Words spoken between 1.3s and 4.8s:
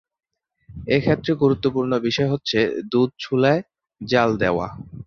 গুরুত্বপূর্ণ বিষয় হচ্ছে দুধ চুলায় জ্বাল দেওয়া।